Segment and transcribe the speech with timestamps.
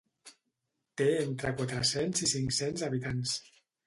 [1.01, 3.35] Té entre quatre-cents i cinc-cents habitants.